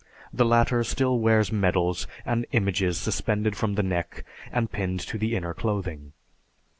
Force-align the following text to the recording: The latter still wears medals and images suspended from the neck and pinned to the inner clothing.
The 0.33 0.45
latter 0.45 0.83
still 0.83 1.19
wears 1.19 1.51
medals 1.51 2.07
and 2.25 2.47
images 2.53 2.97
suspended 2.97 3.55
from 3.55 3.75
the 3.75 3.83
neck 3.83 4.25
and 4.51 4.71
pinned 4.71 5.01
to 5.01 5.19
the 5.19 5.35
inner 5.35 5.53
clothing. 5.53 6.13